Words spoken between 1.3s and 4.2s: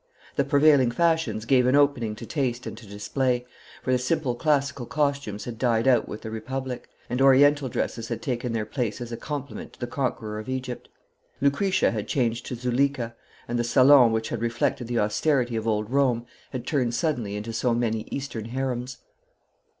gave an opening to taste and to display, for the